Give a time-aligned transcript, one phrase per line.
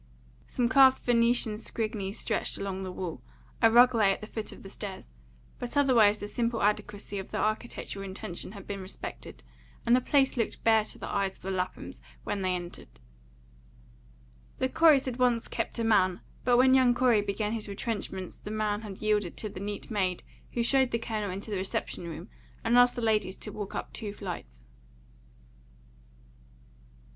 [0.47, 3.21] Some carved Venetian scrigni stretched along the wall;
[3.61, 5.13] a rug lay at the foot of the stairs;
[5.59, 9.43] but otherwise the simple adequacy of the architectural intention had been respected,
[9.85, 12.99] and the place looked bare to the eyes of the Laphams when they entered.
[14.57, 18.49] The Coreys had once kept a man, but when young Corey began his retrenchments the
[18.49, 20.23] man had yielded to the neat maid
[20.53, 22.27] who showed the Colonel into the reception room
[22.63, 24.61] and asked the ladies to walk up two flights.